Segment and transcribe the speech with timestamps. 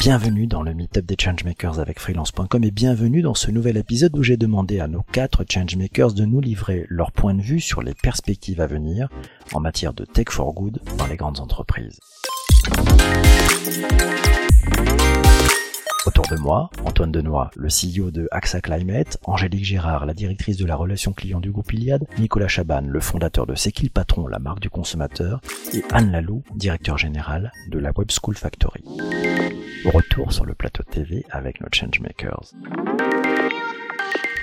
[0.00, 4.22] Bienvenue dans le Meetup des Changemakers avec freelance.com et bienvenue dans ce nouvel épisode où
[4.22, 7.92] j'ai demandé à nos quatre Changemakers de nous livrer leur point de vue sur les
[7.92, 9.10] perspectives à venir
[9.52, 12.00] en matière de tech for good dans les grandes entreprises.
[16.06, 20.64] Autour de moi, Antoine Denoy, le CEO de AXA Climate, Angélique Gérard, la directrice de
[20.64, 24.38] la relation client du groupe Iliad, Nicolas Chaban, le fondateur de C'est qui patron, la
[24.38, 25.42] marque du consommateur,
[25.74, 28.82] et Anne Lalou, directeur général de la Web School Factory.
[29.84, 32.54] Retour sur le plateau TV avec nos Changemakers.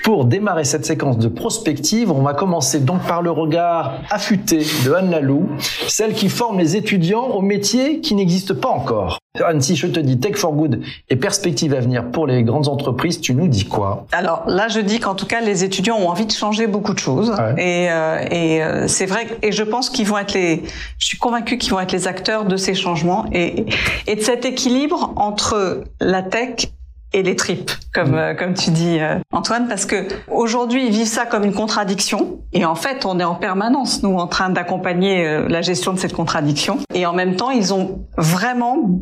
[0.07, 4.93] Pour démarrer cette séquence de prospective, on va commencer donc par le regard affûté de
[4.93, 5.49] Anne Lalou,
[5.89, 9.19] celle qui forme les étudiants au métier qui n'existe pas encore.
[9.43, 12.69] Anne, si je te dis Tech for Good et perspective à venir pour les grandes
[12.69, 14.05] entreprises, tu nous dis quoi?
[14.13, 16.99] Alors là, je dis qu'en tout cas, les étudiants ont envie de changer beaucoup de
[16.99, 17.33] choses.
[17.57, 20.63] Et, euh, et euh, c'est vrai, et je pense qu'ils vont être les,
[20.99, 23.65] je suis convaincue qu'ils vont être les acteurs de ces changements et,
[24.07, 26.69] et de cet équilibre entre la tech
[27.13, 31.07] et les tripes, comme euh, comme tu dis euh, Antoine, parce que aujourd'hui ils vivent
[31.07, 35.25] ça comme une contradiction, et en fait on est en permanence nous en train d'accompagner
[35.25, 39.01] euh, la gestion de cette contradiction, et en même temps ils ont vraiment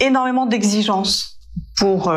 [0.00, 1.38] énormément d'exigences
[1.76, 2.12] pour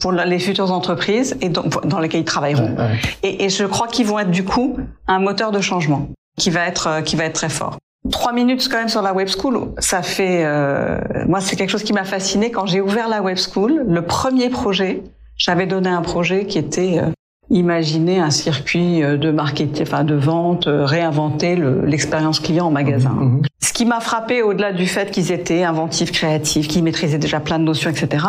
[0.00, 2.76] pour les futures entreprises et donc, dans lesquelles ils travailleront.
[3.22, 6.08] Et, et je crois qu'ils vont être du coup un moteur de changement
[6.38, 7.78] qui va être qui va être très fort.
[8.10, 11.82] Trois minutes quand même sur la web school, ça fait euh, moi c'est quelque chose
[11.82, 13.84] qui m'a fasciné quand j'ai ouvert la web school.
[13.88, 15.02] Le premier projet,
[15.36, 17.10] j'avais donné un projet qui était euh,
[17.50, 23.10] imaginer un circuit euh, de marketing, enfin de vente, euh, réinventer l'expérience client en magasin.
[23.10, 23.42] Mmh, mmh.
[23.60, 27.58] Ce qui m'a frappé au-delà du fait qu'ils étaient inventifs, créatifs, qu'ils maîtrisaient déjà plein
[27.58, 28.26] de notions, etc.,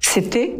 [0.00, 0.56] c'était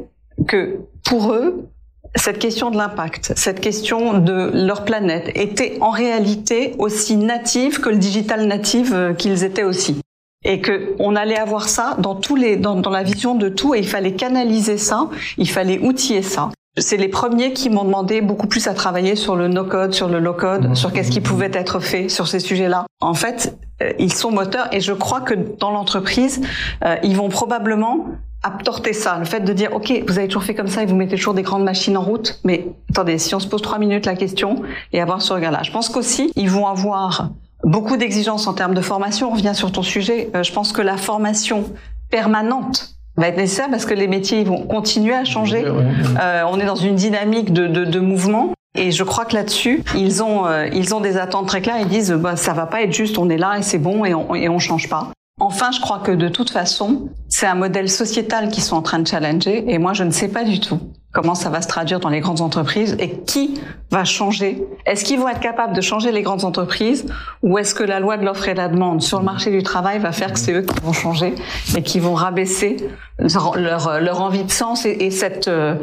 [0.47, 1.69] que pour eux,
[2.16, 7.89] cette question de l'impact, cette question de leur planète était en réalité aussi native que
[7.89, 10.00] le digital native euh, qu'ils étaient aussi.
[10.44, 13.75] Et que on allait avoir ça dans tous les, dans, dans la vision de tout
[13.75, 16.49] et il fallait canaliser ça, il fallait outiller ça.
[16.78, 20.19] C'est les premiers qui m'ont demandé beaucoup plus à travailler sur le no-code, sur le
[20.19, 20.75] low-code, mmh.
[20.76, 22.87] sur qu'est-ce qui pouvait être fait sur ces sujets-là.
[23.00, 26.41] En fait, euh, ils sont moteurs et je crois que dans l'entreprise,
[26.84, 28.06] euh, ils vont probablement
[28.43, 30.97] apporter ça, le fait de dire ok, vous avez toujours fait comme ça et vous
[30.97, 34.06] mettez toujours des grandes machines en route, mais attendez, si on se pose trois minutes
[34.06, 34.62] la question
[34.93, 37.31] et avoir ce regard-là, je pense qu'aussi ils vont avoir
[37.65, 39.29] beaucoup d'exigences en termes de formation.
[39.29, 40.31] On revient sur ton sujet.
[40.34, 41.65] Euh, je pense que la formation
[42.11, 45.65] permanente va être nécessaire parce que les métiers vont continuer à changer.
[45.67, 48.53] Euh, on est dans une dynamique de, de, de mouvement.
[48.79, 51.81] Et je crois que là-dessus, ils ont euh, ils ont des attentes très claires.
[51.81, 54.15] Ils disent bah ça va pas être juste, on est là et c'est bon et
[54.15, 55.09] on et on change pas.
[55.41, 58.99] Enfin, je crois que de toute façon, c'est un modèle sociétal qu'ils sont en train
[58.99, 60.78] de challenger et moi, je ne sais pas du tout
[61.12, 63.60] comment ça va se traduire dans les grandes entreprises et qui
[63.91, 64.62] va changer.
[64.87, 67.06] Est-ce qu'ils vont être capables de changer les grandes entreprises
[67.43, 69.62] ou est-ce que la loi de l'offre et de la demande sur le marché du
[69.65, 71.34] travail va faire que c'est eux qui vont changer
[71.76, 72.76] et qui vont rabaisser
[73.19, 75.75] leur, leur, envie de sens et, et cette, euh,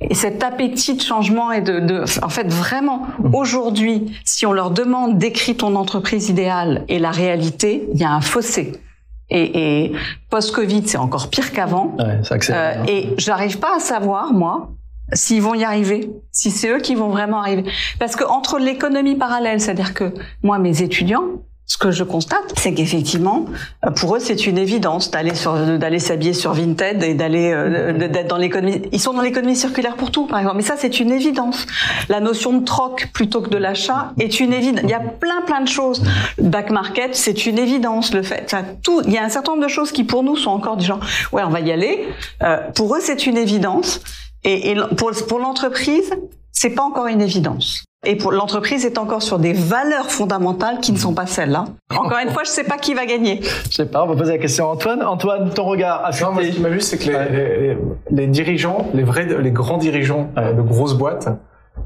[0.00, 4.70] et cet appétit de changement et de, de en fait vraiment aujourd'hui, si on leur
[4.70, 8.72] demande d'écrire ton entreprise idéale et la réalité, il y a un fossé.
[9.34, 9.92] Et, et
[10.28, 11.96] post-Covid, c'est encore pire qu'avant.
[11.98, 12.20] Ouais,
[12.50, 14.72] euh, et j'arrive pas à savoir, moi,
[15.14, 17.64] s'ils vont y arriver, si c'est eux qui vont vraiment arriver.
[17.98, 20.12] Parce que entre l'économie parallèle, c'est-à-dire que
[20.42, 21.24] moi, mes étudiants,
[21.66, 23.46] ce que je constate, c'est qu'effectivement,
[23.96, 28.28] pour eux, c'est une évidence d'aller sur, d'aller s'habiller sur Vinted et d'aller, euh, d'être
[28.28, 28.82] dans l'économie.
[28.92, 30.56] Ils sont dans l'économie circulaire pour tout, par exemple.
[30.56, 31.66] Mais ça, c'est une évidence.
[32.08, 34.82] La notion de troc plutôt que de l'achat est une évidence.
[34.84, 36.02] Il y a plein, plein de choses.
[36.38, 38.12] Back market, c'est une évidence.
[38.12, 39.00] Le fait, enfin, tout.
[39.06, 41.00] Il y a un certain nombre de choses qui, pour nous, sont encore du genre,
[41.32, 42.06] ouais, on va y aller.
[42.42, 44.00] Euh, pour eux, c'est une évidence.
[44.44, 46.10] Et, et pour, pour l'entreprise,
[46.52, 47.84] c'est pas encore une évidence.
[48.04, 51.66] Et pour l'entreprise est encore sur des valeurs fondamentales qui ne sont pas celles-là.
[51.96, 53.40] Encore une fois, je sais pas qui va gagner.
[53.70, 55.02] Je sais pas, on va poser la question à Antoine.
[55.04, 56.10] Antoine, ton regard.
[56.20, 57.78] Non, moi, ce qui m'a vu, c'est que les, les,
[58.10, 61.28] les, dirigeants, les vrais, les grands dirigeants euh, de grosses boîtes,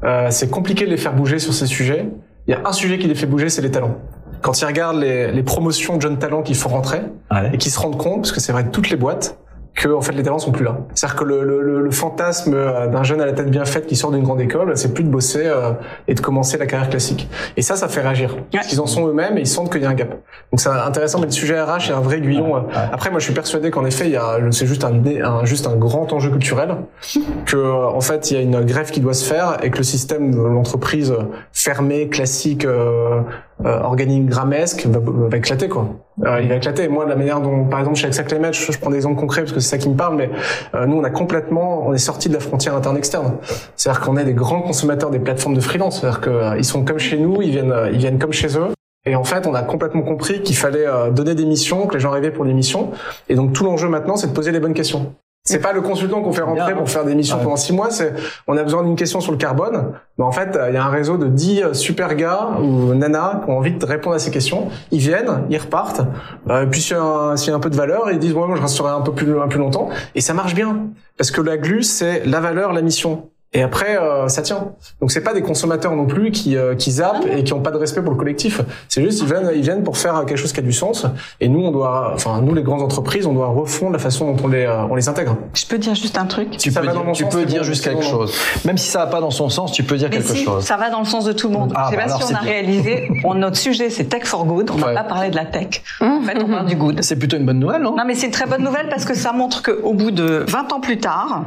[0.03, 2.09] euh, c'est compliqué de les faire bouger sur ces sujets.
[2.47, 3.95] Il y a un sujet qui les fait bouger, c'est les talents.
[4.41, 7.51] Quand ils regardent les, les promotions de jeunes talents qu'il faut rentrer Ouais.
[7.53, 9.37] et qu'ils se rendent compte, parce que c'est vrai de toutes les boîtes,
[9.77, 10.79] que en fait les talents sont plus là.
[10.95, 13.95] C'est-à-dire que le, le, le fantasme euh, d'un jeune à la tête bien faite qui
[13.95, 15.71] sort d'une grande école, c'est plus de bosser euh,
[16.07, 17.29] et de commencer la carrière classique.
[17.55, 18.35] Et ça, ça fait réagir.
[18.51, 20.09] Parce qu'ils en sont eux-mêmes et ils sentent qu'il y a un gap.
[20.51, 22.55] Donc c'est intéressant, mais le sujet RH est un vrai aiguillon.
[22.55, 22.61] Ouais.
[22.91, 24.93] Après, moi, je suis persuadé qu'en effet, il y a, c'est juste un,
[25.23, 26.75] un, juste un grand enjeu culturel,
[27.45, 29.83] que en fait, il y a une grève qui doit se faire et que le
[29.83, 31.15] système de l'entreprise
[31.53, 33.21] fermée, classique, euh,
[33.65, 35.87] euh, organigrammesque va, va éclater quoi.
[36.25, 36.87] Euh, il va éclater.
[36.87, 39.41] Moi, de la manière dont, par exemple, chez Climate, je, je prends des exemples concrets
[39.41, 40.29] parce que c'est ça qui me parle, mais
[40.73, 43.33] euh, nous, on a complètement, on est sorti de la frontière interne-externe.
[43.75, 46.01] C'est-à-dire qu'on est des grands consommateurs des plateformes de freelance.
[46.01, 48.69] C'est-à-dire qu'ils sont comme chez nous, ils viennent, ils viennent comme chez eux.
[49.07, 51.99] Et en fait, on a complètement compris qu'il fallait euh, donner des missions, que les
[52.01, 52.91] gens arrivaient pour des missions.
[53.29, 55.15] Et donc tout l'enjeu maintenant, c'est de poser les bonnes questions.
[55.47, 57.89] C'est pas le consultant qu'on fait rentrer pour faire des missions pendant six mois.
[57.89, 58.13] C'est
[58.47, 59.93] on a besoin d'une question sur le carbone.
[60.17, 63.41] Mais en fait, il y a un réseau de dix euh, super gars ou nanas
[63.43, 64.67] qui ont envie de répondre à ces questions.
[64.91, 66.01] Ils viennent, ils repartent.
[66.49, 68.89] Euh, puis s'il y, a un peu de valeur, ils disent ouais, moi je resterai
[68.89, 69.89] un peu plus un peu longtemps.
[70.15, 73.29] Et ça marche bien parce que la glue, c'est la valeur, la mission.
[73.53, 74.73] Et après, euh, ça tient.
[74.99, 77.71] Donc c'est pas des consommateurs non plus qui, euh, qui zappent et qui ont pas
[77.71, 78.61] de respect pour le collectif.
[78.89, 81.05] C'est juste ils viennent, ils viennent pour faire quelque chose qui a du sens.
[81.39, 84.43] Et nous, on doit, enfin nous les grandes entreprises, on doit refondre la façon dont
[84.43, 85.37] on les, euh, on les intègre.
[85.53, 86.57] Je peux dire juste un truc.
[86.57, 88.35] Tu peux dire, tu peux dire juste quelque chose.
[88.65, 90.65] Même si ça va pas dans son sens, tu peux dire quelque chose.
[90.65, 91.71] Ça va dans le sens de tout le monde.
[91.73, 93.09] Ah, je sais bah pas si on a réalisé.
[93.37, 94.71] notre sujet c'est tech for good.
[94.71, 95.83] On va pas parler de la tech.
[96.01, 97.01] En fait, on parle du good.
[97.01, 97.95] C'est plutôt une bonne nouvelle, non?
[97.95, 100.73] Non, mais c'est une très bonne nouvelle parce que ça montre qu'au bout de 20
[100.73, 101.45] ans plus tard,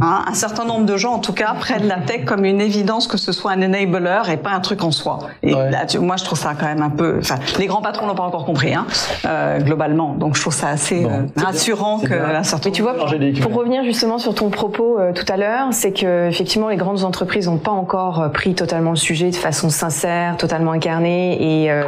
[0.00, 3.06] Hein, un certain nombre de gens, en tout cas, prennent la tech comme une évidence
[3.06, 5.18] que ce soit un enabler et pas un truc en soi.
[5.42, 7.18] Et là, moi, je trouve ça quand même un peu.
[7.20, 8.86] Enfin, les grands patrons n'ont pas encore compris, hein,
[9.24, 10.14] euh, globalement.
[10.14, 12.70] Donc, je trouve ça assez euh, rassurant que un certain.
[12.70, 13.06] Mais tu vois, pour,
[13.42, 17.04] pour, revenir justement sur ton propos euh, tout à l'heure, c'est que effectivement, les grandes
[17.04, 21.70] entreprises n'ont pas encore euh, pris totalement le sujet de façon sincère, totalement incarnée et
[21.70, 21.84] euh,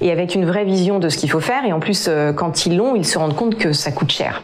[0.00, 1.64] et avec une vraie vision de ce qu'il faut faire.
[1.64, 4.42] Et en plus, quand ils l'ont, ils se rendent compte que ça coûte cher.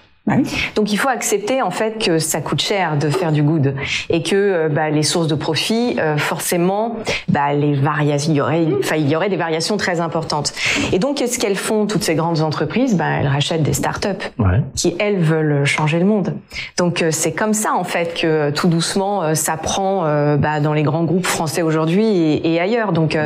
[0.75, 3.75] Donc il faut accepter en fait que ça coûte cher de faire du good
[4.11, 6.97] et que euh, bah, les sources de profit, euh, forcément,
[7.29, 10.53] bah, les variations, il y aurait, enfin il y aurait des variations très importantes.
[10.93, 12.97] Et donc qu'est-ce qu'elles font toutes ces grandes entreprises?
[12.97, 14.09] Bah, elles rachètent des startups
[14.39, 14.63] ouais.
[14.75, 16.35] qui elles veulent changer le monde.
[16.77, 20.03] Donc euh, c'est comme ça en fait que tout doucement ça prend
[20.37, 22.93] bah, dans les grands groupes français aujourd'hui et, et, ailleurs.
[22.93, 23.17] Donc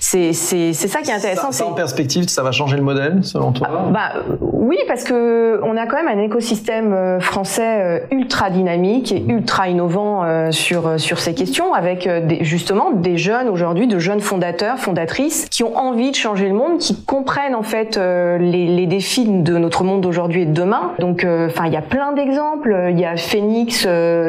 [0.00, 1.52] c'est c'est c'est ça qui est intéressant.
[1.52, 3.90] Ça, en perspective, ça va changer le modèle selon toi?
[3.92, 4.12] Bah
[4.58, 9.24] oui parce que on a quand même un écosystème euh, français euh, ultra dynamique et
[9.28, 14.20] ultra innovant euh, sur sur ces questions, avec des, justement des jeunes aujourd'hui, de jeunes
[14.20, 18.86] fondateurs, fondatrices, qui ont envie de changer le monde, qui comprennent en fait les, les
[18.86, 20.92] défis de notre monde d'aujourd'hui et de demain.
[20.98, 22.88] Donc, enfin, il y a plein d'exemples.
[22.90, 23.80] Il y a Phoenix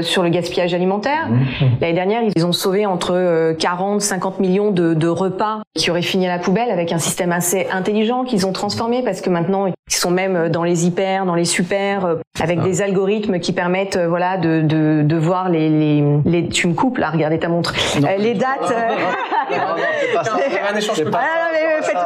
[0.01, 1.29] sur le gaspillage alimentaire.
[1.29, 1.65] Mmh.
[1.81, 6.27] L'année dernière, ils ont sauvé entre 40, 50 millions de, de repas qui auraient fini
[6.27, 9.73] à la poubelle avec un système assez intelligent qu'ils ont transformé parce que maintenant ils
[9.95, 14.07] sont même dans les hyper, dans les super euh, avec des algorithmes qui permettent euh,
[14.07, 17.73] voilà de, de, de voir les, les, les, tu me coupes là regardez ta montre.
[17.97, 18.73] Euh, les dates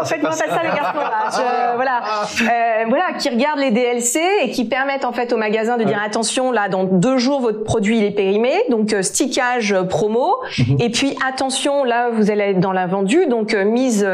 [0.05, 1.73] faites-moi pas ça les garçons là.
[1.75, 2.01] Voilà.
[2.41, 5.99] Euh, voilà qui regardent les DLC et qui permettent en fait au magasin de dire
[6.03, 8.51] attention là dans deux jours votre produit il est périmé.
[8.69, 10.35] Donc stickage promo.
[10.57, 10.77] Mhm.
[10.79, 13.25] et puis attention là vous allez être dans la vendue.
[13.27, 14.07] Donc mise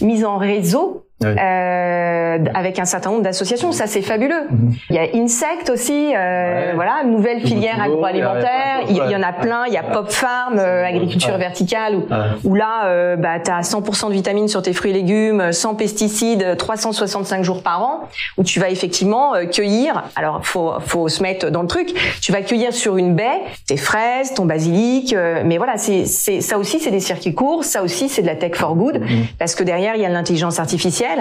[0.00, 3.72] mise en réseau euh, avec un certain nombre d'associations.
[3.72, 4.46] Ça, c'est fabuleux.
[4.50, 4.74] Mhm.
[4.90, 8.82] Il y a Insect aussi, euh, voilà, nouvelle filière agroalimentaire.
[8.88, 9.64] il, y en a plein.
[9.66, 12.06] Il y a Pop Farm, euh, agriculture verticale, où,
[12.44, 15.74] où là, euh, bah, tu as 100% de vitamines sur tes fruits et légumes, sans
[15.74, 18.08] pesticides, 365 jours par an,
[18.38, 20.04] où tu vas effectivement euh, cueillir.
[20.16, 21.92] Alors, faut, faut se mettre dans le truc.
[22.20, 25.14] Tu vas cueillir sur une baie tes fraises, ton basilic.
[25.44, 27.64] mais voilà, c'est ça aussi, c'est des circuits courts.
[27.64, 29.26] Ça aussi, c'est de la tech for good, mhm.
[29.38, 31.11] parce que derrière, il y a l'intelligence artificielle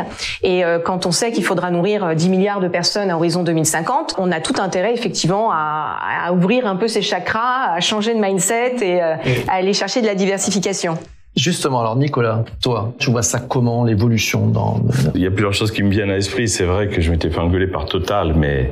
[0.44, 3.44] et euh, quand on sait qu'il faudra nourrir 10 euh, milliards de personnes à horizon
[3.44, 8.14] 2050, on a tout intérêt effectivement à, à ouvrir un peu ses chakras, à changer
[8.14, 9.16] de mindset et euh,
[9.48, 10.98] à aller chercher de la diversification.
[11.36, 14.82] Justement, alors Nicolas, toi, tu vois ça comment l'évolution dans
[15.16, 16.50] Il y a plusieurs choses qui me viennent à l'esprit.
[16.50, 18.72] C'est vrai que je m'étais fait engueuler par Total, mais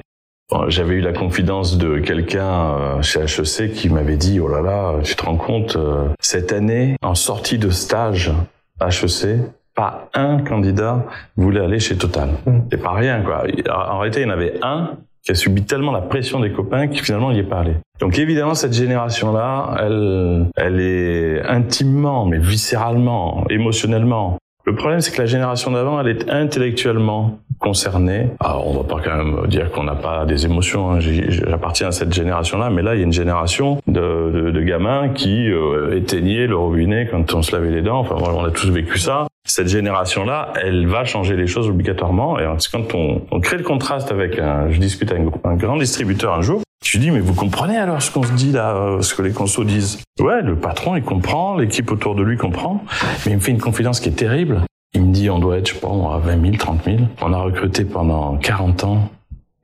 [0.68, 5.16] j'avais eu la confidence de quelqu'un chez HEC qui m'avait dit "Oh là là, tu
[5.16, 5.78] te rends compte
[6.20, 8.34] cette année en sortie de stage
[8.82, 9.40] HEC,
[9.76, 11.06] pas un candidat
[11.38, 12.30] voulait aller chez Total.
[12.46, 12.60] Mm.
[12.72, 13.44] C'est pas rien, quoi.
[13.70, 16.88] En réalité, il y en avait un qui a subi tellement la pression des copains
[16.88, 17.76] qui finalement n'y est pas allé.
[18.00, 24.38] Donc évidemment, cette génération-là, elle, elle est intimement, mais viscéralement, émotionnellement.
[24.66, 28.30] Le problème, c'est que la génération d'avant, elle est intellectuellement concernée.
[28.40, 30.92] Alors, on va pas quand même dire qu'on n'a pas des émotions.
[30.92, 31.00] Hein.
[31.00, 35.10] J'appartiens à cette génération-là, mais là, il y a une génération de, de, de gamins
[35.10, 38.00] qui euh, éteignaient le robinet quand on se lavait les dents.
[38.00, 42.40] Enfin, on a tous vécu ça cette génération-là, elle va changer les choses obligatoirement.
[42.40, 46.36] Et quand on, on crée le contraste avec un, je discute avec un grand distributeur
[46.36, 49.02] un jour, je lui dis, mais vous comprenez alors ce qu'on se dit là, euh,
[49.02, 50.00] ce que les consos disent?
[50.20, 52.84] Ouais, le patron, il comprend, l'équipe autour de lui comprend,
[53.26, 54.62] mais il me fait une confidence qui est terrible.
[54.94, 56.98] Il me dit, on doit être, je sais pas, à 20 000, 30 000.
[57.22, 59.10] On a recruté pendant 40 ans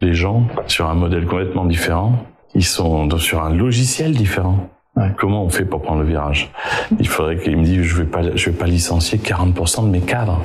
[0.02, 2.14] les gens sur un modèle complètement différent.
[2.54, 4.70] Ils sont sur un logiciel différent.
[5.18, 6.50] Comment on fait pour prendre le virage?
[7.00, 10.00] Il faudrait qu'il me dise je vais pas je vais pas licencier 40% de mes
[10.00, 10.42] cadres.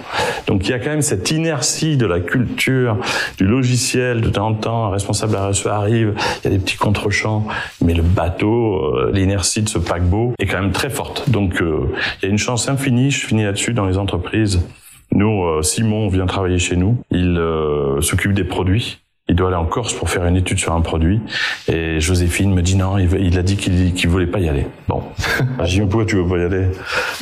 [0.49, 2.97] Donc il y a quand même cette inertie de la culture,
[3.39, 4.21] du logiciel.
[4.21, 7.47] De temps en temps, un responsable RSE arrive, il y a des petits contre-champs,
[7.81, 11.31] mais le bateau, euh, l'inertie de ce paquebot est quand même très forte.
[11.31, 13.13] Donc euh, il y a une chance infinie.
[13.13, 14.67] Je finis là-dessus dans les entreprises
[15.13, 16.97] Nous, euh, Simon vient travailler chez nous.
[17.13, 17.41] Il
[18.01, 19.01] s'occupe des produits.
[19.41, 21.19] Il doit aller en Corse pour faire une étude sur un produit.
[21.67, 24.67] Et Joséphine me dit non, il, a dit qu'il qu'il voulait pas y aller.
[24.87, 25.03] Bon.
[25.59, 26.67] Ah, je dis, pourquoi tu veux pas y aller?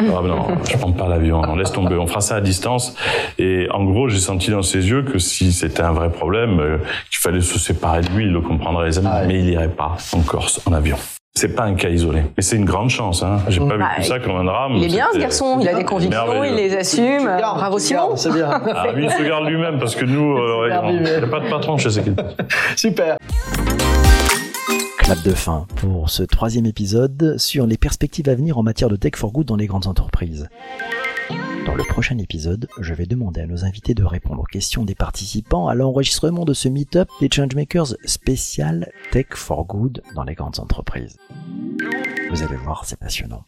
[0.00, 1.40] Ah ben non, je prends pas l'avion.
[1.46, 1.94] On laisse tomber.
[1.94, 2.96] On fera ça à distance.
[3.38, 6.78] Et en gros, j'ai senti dans ses yeux que si c'était un vrai problème, euh,
[7.08, 8.90] qu'il fallait se séparer de lui, il le comprendrait.
[9.04, 10.96] Ah Mais il irait pas en Corse en avion.
[11.38, 12.22] C'est pas un cas isolé.
[12.36, 13.22] Et c'est une grande chance.
[13.22, 13.38] Hein.
[13.46, 14.72] J'ai pas bah, vu ça comme un drame.
[14.74, 15.58] Il est bien ce garçon.
[15.60, 17.26] Il a des convictions, il les assume.
[17.26, 18.16] Bravo Simon.
[18.16, 18.50] C'est bien.
[18.50, 21.48] Ah, lui, il se garde lui-même parce que nous, euh, il n'y a pas de
[21.48, 22.16] patron chez Sekil.
[22.76, 23.18] Super.
[24.98, 28.96] Clap de fin pour ce troisième épisode sur les perspectives à venir en matière de
[28.96, 30.48] tech for good dans les grandes entreprises.
[31.66, 34.94] Dans le prochain épisode, je vais demander à nos invités de répondre aux questions des
[34.94, 40.60] participants à l'enregistrement de ce meet-up des Changemakers spécial Tech for Good dans les grandes
[40.60, 41.16] entreprises.
[42.30, 43.44] Vous allez voir, c'est passionnant.